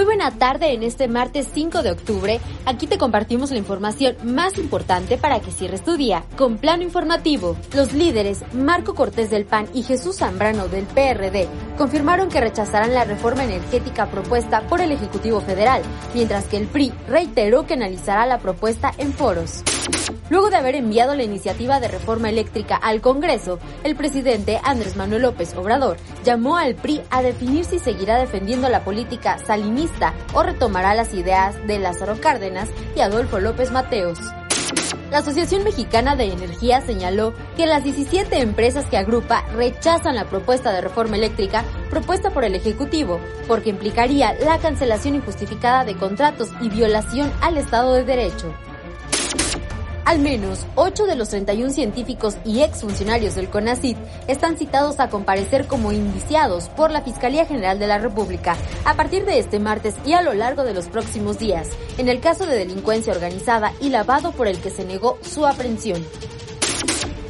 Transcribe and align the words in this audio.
Muy 0.00 0.06
buena 0.06 0.30
tarde 0.30 0.72
en 0.72 0.82
este 0.82 1.08
martes 1.08 1.50
5 1.52 1.82
de 1.82 1.90
octubre. 1.90 2.40
Aquí 2.64 2.86
te 2.86 2.96
compartimos 2.96 3.50
la 3.50 3.58
información 3.58 4.16
más 4.24 4.56
importante 4.56 5.18
para 5.18 5.40
que 5.40 5.50
cierres 5.50 5.84
tu 5.84 5.98
día 5.98 6.24
con 6.38 6.56
plano 6.56 6.82
informativo. 6.82 7.54
Los 7.74 7.92
líderes 7.92 8.42
Marco 8.54 8.94
Cortés 8.94 9.28
del 9.28 9.44
PAN 9.44 9.68
y 9.74 9.82
Jesús 9.82 10.16
Zambrano 10.16 10.68
del 10.68 10.86
PRD 10.86 11.46
confirmaron 11.76 12.30
que 12.30 12.40
rechazarán 12.40 12.94
la 12.94 13.04
reforma 13.04 13.44
energética 13.44 14.06
propuesta 14.06 14.62
por 14.62 14.80
el 14.80 14.92
Ejecutivo 14.92 15.42
Federal, 15.42 15.82
mientras 16.14 16.46
que 16.46 16.56
el 16.56 16.66
PRI 16.66 16.94
reiteró 17.06 17.66
que 17.66 17.74
analizará 17.74 18.24
la 18.24 18.38
propuesta 18.38 18.94
en 18.96 19.12
foros. 19.12 19.62
Luego 20.30 20.48
de 20.48 20.56
haber 20.56 20.76
enviado 20.76 21.16
la 21.16 21.24
iniciativa 21.24 21.80
de 21.80 21.88
reforma 21.88 22.30
eléctrica 22.30 22.76
al 22.76 23.00
Congreso, 23.00 23.58
el 23.82 23.96
presidente 23.96 24.60
Andrés 24.62 24.96
Manuel 24.96 25.22
López 25.22 25.54
Obrador 25.56 25.96
llamó 26.24 26.56
al 26.56 26.76
PRI 26.76 27.02
a 27.10 27.20
definir 27.20 27.64
si 27.64 27.80
seguirá 27.80 28.16
defendiendo 28.16 28.68
la 28.68 28.84
política 28.84 29.38
salinista 29.38 30.14
o 30.32 30.44
retomará 30.44 30.94
las 30.94 31.14
ideas 31.14 31.56
de 31.66 31.80
Lázaro 31.80 32.20
Cárdenas 32.20 32.68
y 32.94 33.00
Adolfo 33.00 33.40
López 33.40 33.72
Mateos. 33.72 34.20
La 35.10 35.18
Asociación 35.18 35.64
Mexicana 35.64 36.14
de 36.14 36.26
Energía 36.26 36.80
señaló 36.80 37.34
que 37.56 37.66
las 37.66 37.82
17 37.82 38.40
empresas 38.40 38.86
que 38.86 38.98
agrupa 38.98 39.44
rechazan 39.52 40.14
la 40.14 40.26
propuesta 40.26 40.70
de 40.70 40.80
reforma 40.80 41.16
eléctrica 41.16 41.64
propuesta 41.90 42.30
por 42.30 42.44
el 42.44 42.54
Ejecutivo, 42.54 43.18
porque 43.48 43.70
implicaría 43.70 44.34
la 44.34 44.58
cancelación 44.58 45.16
injustificada 45.16 45.84
de 45.84 45.96
contratos 45.96 46.50
y 46.60 46.68
violación 46.68 47.32
al 47.40 47.56
Estado 47.56 47.94
de 47.94 48.04
Derecho. 48.04 48.54
Al 50.10 50.18
menos 50.18 50.66
8 50.74 51.06
de 51.06 51.14
los 51.14 51.28
31 51.28 51.70
científicos 51.70 52.36
y 52.44 52.62
exfuncionarios 52.62 53.36
del 53.36 53.48
CONACYT 53.48 53.96
están 54.26 54.56
citados 54.56 54.98
a 54.98 55.08
comparecer 55.08 55.68
como 55.68 55.92
indiciados 55.92 56.68
por 56.70 56.90
la 56.90 57.02
Fiscalía 57.02 57.46
General 57.46 57.78
de 57.78 57.86
la 57.86 57.98
República 57.98 58.56
a 58.84 58.94
partir 58.94 59.24
de 59.24 59.38
este 59.38 59.60
martes 59.60 59.94
y 60.04 60.14
a 60.14 60.22
lo 60.22 60.34
largo 60.34 60.64
de 60.64 60.74
los 60.74 60.88
próximos 60.88 61.38
días, 61.38 61.68
en 61.96 62.08
el 62.08 62.18
caso 62.18 62.44
de 62.44 62.56
delincuencia 62.56 63.12
organizada 63.12 63.72
y 63.80 63.90
lavado 63.90 64.32
por 64.32 64.48
el 64.48 64.58
que 64.58 64.70
se 64.70 64.84
negó 64.84 65.16
su 65.22 65.46
aprehensión 65.46 66.04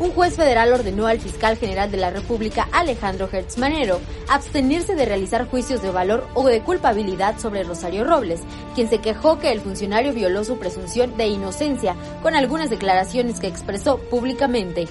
un 0.00 0.12
juez 0.12 0.36
federal 0.36 0.72
ordenó 0.72 1.06
al 1.06 1.18
fiscal 1.18 1.56
general 1.56 1.90
de 1.90 1.96
la 1.96 2.10
República, 2.10 2.68
Alejandro 2.72 3.28
Hertz 3.30 3.58
Manero, 3.58 4.00
abstenerse 4.28 4.94
de 4.94 5.04
realizar 5.04 5.48
juicios 5.48 5.82
de 5.82 5.90
valor 5.90 6.26
o 6.34 6.46
de 6.46 6.60
culpabilidad 6.60 7.38
sobre 7.38 7.64
Rosario 7.64 8.04
Robles, 8.04 8.40
quien 8.74 8.88
se 8.88 8.98
quejó 8.98 9.38
que 9.38 9.50
el 9.50 9.60
funcionario 9.60 10.12
violó 10.12 10.44
su 10.44 10.58
presunción 10.58 11.16
de 11.16 11.26
inocencia 11.26 11.96
con 12.22 12.36
algunas 12.36 12.70
declaraciones 12.70 13.40
que 13.40 13.48
expresó 13.48 13.98
públicamente. 13.98 14.86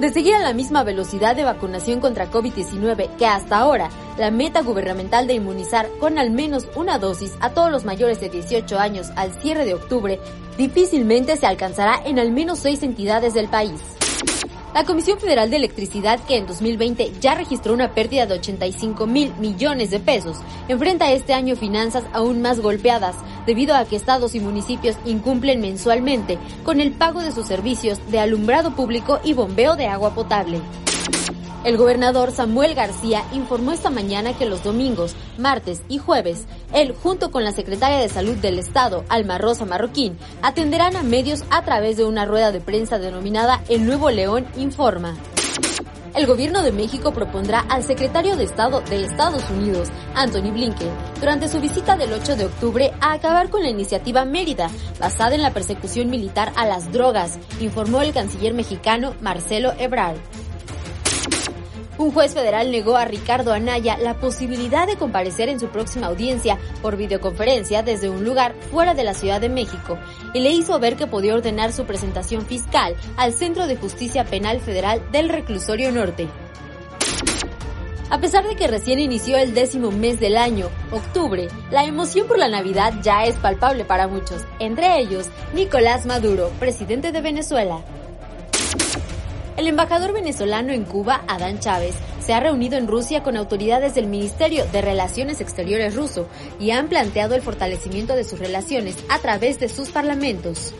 De 0.00 0.10
seguir 0.10 0.36
a 0.36 0.38
la 0.38 0.54
misma 0.54 0.84
velocidad 0.84 1.34
de 1.34 1.42
vacunación 1.42 2.00
contra 2.00 2.30
COVID-19 2.30 3.16
que 3.16 3.26
hasta 3.26 3.58
ahora, 3.58 3.90
la 4.16 4.30
meta 4.30 4.62
gubernamental 4.62 5.26
de 5.26 5.34
inmunizar 5.34 5.88
con 5.98 6.18
al 6.18 6.30
menos 6.30 6.68
una 6.76 6.98
dosis 6.98 7.34
a 7.40 7.50
todos 7.50 7.70
los 7.70 7.84
mayores 7.84 8.20
de 8.20 8.28
18 8.28 8.78
años 8.78 9.08
al 9.16 9.32
cierre 9.42 9.64
de 9.64 9.74
octubre 9.74 10.20
difícilmente 10.56 11.36
se 11.36 11.46
alcanzará 11.46 12.00
en 12.04 12.18
al 12.20 12.30
menos 12.30 12.60
seis 12.60 12.82
entidades 12.84 13.34
del 13.34 13.48
país. 13.48 13.97
La 14.78 14.84
Comisión 14.84 15.18
Federal 15.18 15.50
de 15.50 15.56
Electricidad, 15.56 16.20
que 16.20 16.36
en 16.36 16.46
2020 16.46 17.14
ya 17.20 17.34
registró 17.34 17.74
una 17.74 17.94
pérdida 17.94 18.26
de 18.26 18.34
85 18.34 19.08
mil 19.08 19.34
millones 19.40 19.90
de 19.90 19.98
pesos, 19.98 20.36
enfrenta 20.68 21.10
este 21.10 21.34
año 21.34 21.56
finanzas 21.56 22.04
aún 22.12 22.42
más 22.42 22.60
golpeadas 22.60 23.16
debido 23.44 23.74
a 23.74 23.84
que 23.86 23.96
estados 23.96 24.36
y 24.36 24.40
municipios 24.40 24.96
incumplen 25.04 25.60
mensualmente 25.60 26.38
con 26.62 26.80
el 26.80 26.92
pago 26.92 27.22
de 27.22 27.32
sus 27.32 27.48
servicios 27.48 27.98
de 28.12 28.20
alumbrado 28.20 28.76
público 28.76 29.18
y 29.24 29.32
bombeo 29.32 29.74
de 29.74 29.88
agua 29.88 30.14
potable. 30.14 30.60
El 31.64 31.76
gobernador 31.76 32.30
Samuel 32.30 32.76
García 32.76 33.24
informó 33.32 33.72
esta 33.72 33.90
mañana 33.90 34.38
que 34.38 34.46
los 34.46 34.62
domingos, 34.62 35.16
martes 35.38 35.82
y 35.88 35.98
jueves, 35.98 36.46
él 36.72 36.94
junto 37.02 37.30
con 37.30 37.44
la 37.44 37.52
secretaria 37.52 37.98
de 37.98 38.08
Salud 38.08 38.36
del 38.36 38.58
Estado, 38.58 39.04
Alma 39.08 39.38
Rosa 39.38 39.64
Marroquín, 39.64 40.18
atenderán 40.42 40.96
a 40.96 41.02
medios 41.02 41.44
a 41.50 41.62
través 41.62 41.96
de 41.96 42.04
una 42.04 42.24
rueda 42.24 42.52
de 42.52 42.60
prensa 42.60 42.98
denominada 42.98 43.62
El 43.68 43.86
Nuevo 43.86 44.10
León 44.10 44.46
Informa. 44.56 45.16
El 46.14 46.26
gobierno 46.26 46.62
de 46.62 46.72
México 46.72 47.12
propondrá 47.12 47.60
al 47.60 47.84
secretario 47.84 48.36
de 48.36 48.44
Estado 48.44 48.80
de 48.80 49.04
Estados 49.04 49.48
Unidos, 49.50 49.88
Anthony 50.14 50.50
Blinken, 50.52 50.90
durante 51.20 51.48
su 51.48 51.60
visita 51.60 51.96
del 51.96 52.12
8 52.12 52.34
de 52.34 52.46
octubre 52.46 52.92
a 53.00 53.12
acabar 53.12 53.50
con 53.50 53.62
la 53.62 53.68
iniciativa 53.68 54.24
Mérida, 54.24 54.68
basada 54.98 55.36
en 55.36 55.42
la 55.42 55.52
persecución 55.52 56.10
militar 56.10 56.52
a 56.56 56.66
las 56.66 56.90
drogas, 56.90 57.38
informó 57.60 58.02
el 58.02 58.12
canciller 58.12 58.52
mexicano 58.52 59.14
Marcelo 59.20 59.72
Ebrard. 59.78 60.16
Un 61.98 62.12
juez 62.12 62.32
federal 62.32 62.70
negó 62.70 62.96
a 62.96 63.04
Ricardo 63.04 63.52
Anaya 63.52 63.98
la 63.98 64.14
posibilidad 64.14 64.86
de 64.86 64.96
comparecer 64.96 65.48
en 65.48 65.58
su 65.58 65.66
próxima 65.66 66.06
audiencia 66.06 66.56
por 66.80 66.96
videoconferencia 66.96 67.82
desde 67.82 68.08
un 68.08 68.24
lugar 68.24 68.54
fuera 68.70 68.94
de 68.94 69.02
la 69.02 69.14
Ciudad 69.14 69.40
de 69.40 69.48
México 69.48 69.98
y 70.32 70.40
le 70.40 70.50
hizo 70.50 70.78
ver 70.78 70.94
que 70.94 71.08
podía 71.08 71.34
ordenar 71.34 71.72
su 71.72 71.86
presentación 71.86 72.46
fiscal 72.46 72.94
al 73.16 73.32
Centro 73.32 73.66
de 73.66 73.76
Justicia 73.76 74.24
Penal 74.24 74.60
Federal 74.60 75.02
del 75.10 75.28
Reclusorio 75.28 75.90
Norte. 75.90 76.28
A 78.10 78.20
pesar 78.20 78.46
de 78.46 78.54
que 78.54 78.68
recién 78.68 79.00
inició 79.00 79.36
el 79.36 79.52
décimo 79.52 79.90
mes 79.90 80.20
del 80.20 80.36
año, 80.36 80.70
octubre, 80.92 81.48
la 81.70 81.84
emoción 81.84 82.28
por 82.28 82.38
la 82.38 82.48
Navidad 82.48 82.94
ya 83.02 83.24
es 83.24 83.34
palpable 83.36 83.84
para 83.84 84.06
muchos, 84.06 84.44
entre 84.60 84.98
ellos 85.00 85.28
Nicolás 85.52 86.06
Maduro, 86.06 86.50
presidente 86.60 87.12
de 87.12 87.20
Venezuela. 87.20 87.82
El 89.58 89.66
embajador 89.66 90.12
venezolano 90.12 90.72
en 90.72 90.84
Cuba, 90.84 91.24
Adán 91.26 91.58
Chávez, 91.58 91.96
se 92.20 92.32
ha 92.32 92.38
reunido 92.38 92.78
en 92.78 92.86
Rusia 92.86 93.24
con 93.24 93.36
autoridades 93.36 93.96
del 93.96 94.06
Ministerio 94.06 94.64
de 94.66 94.82
Relaciones 94.82 95.40
Exteriores 95.40 95.96
ruso 95.96 96.28
y 96.60 96.70
han 96.70 96.88
planteado 96.88 97.34
el 97.34 97.42
fortalecimiento 97.42 98.14
de 98.14 98.22
sus 98.22 98.38
relaciones 98.38 98.96
a 99.08 99.18
través 99.18 99.58
de 99.58 99.68
sus 99.68 99.90
parlamentos. 99.90 100.74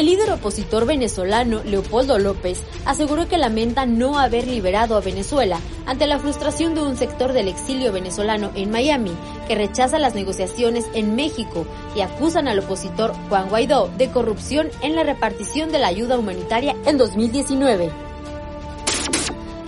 El 0.00 0.06
líder 0.06 0.30
opositor 0.30 0.86
venezolano 0.86 1.62
Leopoldo 1.62 2.18
López 2.18 2.62
aseguró 2.86 3.28
que 3.28 3.36
lamenta 3.36 3.84
no 3.84 4.18
haber 4.18 4.46
liberado 4.46 4.96
a 4.96 5.02
Venezuela 5.02 5.60
ante 5.84 6.06
la 6.06 6.18
frustración 6.18 6.74
de 6.74 6.82
un 6.82 6.96
sector 6.96 7.34
del 7.34 7.48
exilio 7.48 7.92
venezolano 7.92 8.50
en 8.54 8.70
Miami 8.70 9.12
que 9.46 9.56
rechaza 9.56 9.98
las 9.98 10.14
negociaciones 10.14 10.86
en 10.94 11.16
México 11.16 11.66
y 11.94 12.00
acusan 12.00 12.48
al 12.48 12.60
opositor 12.60 13.12
Juan 13.28 13.50
Guaidó 13.50 13.90
de 13.98 14.10
corrupción 14.10 14.70
en 14.80 14.96
la 14.96 15.02
repartición 15.02 15.70
de 15.70 15.80
la 15.80 15.88
ayuda 15.88 16.16
humanitaria 16.16 16.74
en 16.86 16.96
2019. 16.96 18.09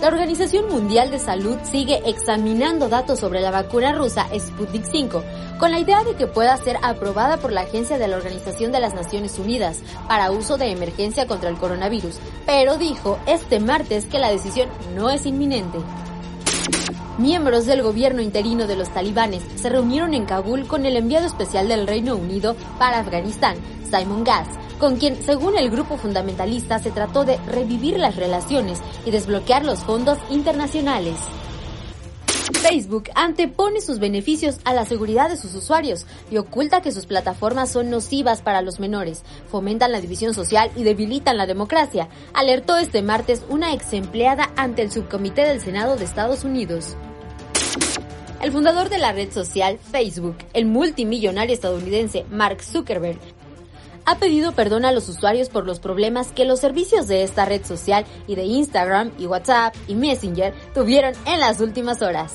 La 0.03 0.09
Organización 0.09 0.67
Mundial 0.67 1.11
de 1.11 1.17
Salud 1.17 1.55
sigue 1.63 2.01
examinando 2.05 2.89
datos 2.89 3.21
sobre 3.21 3.39
la 3.39 3.51
vacuna 3.51 3.93
rusa 3.93 4.27
Sputnik 4.37 4.83
5 4.83 5.23
con 5.57 5.71
la 5.71 5.79
idea 5.79 6.03
de 6.03 6.15
que 6.15 6.27
pueda 6.27 6.57
ser 6.57 6.75
aprobada 6.81 7.37
por 7.37 7.53
la 7.53 7.61
Agencia 7.61 7.97
de 7.97 8.09
la 8.09 8.17
Organización 8.17 8.73
de 8.73 8.81
las 8.81 8.93
Naciones 8.93 9.39
Unidas 9.39 9.79
para 10.09 10.31
uso 10.31 10.57
de 10.57 10.71
emergencia 10.71 11.25
contra 11.25 11.49
el 11.49 11.55
coronavirus, 11.55 12.17
pero 12.45 12.75
dijo 12.77 13.17
este 13.27 13.61
martes 13.61 14.05
que 14.05 14.19
la 14.19 14.29
decisión 14.29 14.67
no 14.93 15.09
es 15.09 15.25
inminente. 15.25 15.77
Miembros 17.17 17.65
del 17.65 17.81
gobierno 17.81 18.21
interino 18.21 18.67
de 18.67 18.75
los 18.75 18.89
talibanes 18.89 19.41
se 19.55 19.69
reunieron 19.69 20.13
en 20.13 20.25
Kabul 20.25 20.67
con 20.67 20.85
el 20.85 20.97
enviado 20.97 21.27
especial 21.27 21.69
del 21.69 21.87
Reino 21.87 22.17
Unido 22.17 22.57
para 22.77 22.99
Afganistán, 22.99 23.55
Simon 23.89 24.25
Gass, 24.25 24.49
con 24.83 24.97
quien, 24.97 25.23
según 25.23 25.57
el 25.57 25.69
grupo 25.69 25.95
fundamentalista, 25.95 26.77
se 26.77 26.91
trató 26.91 27.23
de 27.23 27.37
revivir 27.47 27.97
las 27.97 28.17
relaciones 28.17 28.81
y 29.05 29.11
desbloquear 29.11 29.63
los 29.63 29.79
fondos 29.79 30.19
internacionales. 30.29 31.15
Facebook 32.51 33.05
antepone 33.15 33.79
sus 33.79 33.99
beneficios 33.99 34.57
a 34.65 34.73
la 34.73 34.83
seguridad 34.83 35.29
de 35.29 35.37
sus 35.37 35.55
usuarios 35.55 36.05
y 36.29 36.35
oculta 36.35 36.81
que 36.81 36.91
sus 36.91 37.05
plataformas 37.05 37.71
son 37.71 37.89
nocivas 37.89 38.41
para 38.41 38.61
los 38.61 38.81
menores, 38.81 39.23
fomentan 39.49 39.93
la 39.93 40.01
división 40.01 40.33
social 40.33 40.69
y 40.75 40.83
debilitan 40.83 41.37
la 41.37 41.45
democracia, 41.45 42.09
alertó 42.33 42.75
este 42.75 43.01
martes 43.01 43.45
una 43.47 43.73
ex 43.73 43.93
empleada 43.93 44.51
ante 44.57 44.81
el 44.81 44.91
subcomité 44.91 45.43
del 45.45 45.61
Senado 45.61 45.95
de 45.95 46.03
Estados 46.03 46.43
Unidos. 46.43 46.97
El 48.41 48.51
fundador 48.51 48.89
de 48.89 48.97
la 48.97 49.13
red 49.13 49.31
social 49.31 49.79
Facebook, 49.79 50.35
el 50.51 50.65
multimillonario 50.65 51.53
estadounidense 51.53 52.25
Mark 52.29 52.61
Zuckerberg, 52.61 53.17
ha 54.05 54.15
pedido 54.17 54.51
perdón 54.51 54.85
a 54.85 54.91
los 54.91 55.09
usuarios 55.09 55.49
por 55.49 55.65
los 55.65 55.79
problemas 55.79 56.31
que 56.31 56.45
los 56.45 56.59
servicios 56.59 57.07
de 57.07 57.23
esta 57.23 57.45
red 57.45 57.65
social 57.65 58.05
y 58.27 58.35
de 58.35 58.43
Instagram 58.43 59.11
y 59.17 59.27
WhatsApp 59.27 59.75
y 59.87 59.95
Messenger 59.95 60.53
tuvieron 60.73 61.13
en 61.25 61.39
las 61.39 61.59
últimas 61.59 62.01
horas. 62.01 62.33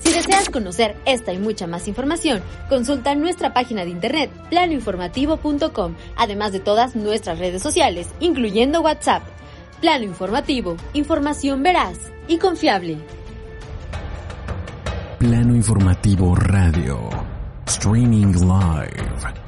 Si 0.00 0.12
deseas 0.12 0.50
conocer 0.50 0.96
esta 1.04 1.32
y 1.32 1.38
mucha 1.38 1.66
más 1.66 1.86
información, 1.86 2.42
consulta 2.68 3.14
nuestra 3.14 3.54
página 3.54 3.84
de 3.84 3.90
internet 3.90 4.30
planoinformativo.com, 4.50 5.94
además 6.16 6.52
de 6.52 6.60
todas 6.60 6.96
nuestras 6.96 7.38
redes 7.38 7.62
sociales, 7.62 8.08
incluyendo 8.18 8.80
WhatsApp. 8.80 9.22
Plano 9.80 10.04
Informativo, 10.04 10.76
información 10.92 11.62
veraz 11.62 11.98
y 12.26 12.38
confiable. 12.38 12.98
Plano 15.18 15.54
Informativo 15.54 16.34
Radio, 16.34 17.08
streaming 17.66 18.32
live 18.32 19.41